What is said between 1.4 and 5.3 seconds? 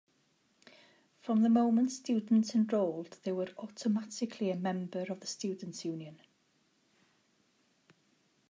the moment students enrolled they were automatically a member of the